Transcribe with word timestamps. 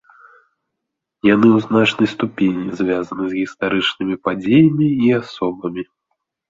Яны 1.33 1.47
ў 1.57 1.59
значнай 1.67 2.07
ступені 2.15 2.67
звязаны 2.81 3.23
з 3.29 3.33
гістарычнымі 3.43 4.15
падзеямі 4.27 4.87
і 5.09 5.17
асобамі. 5.25 5.83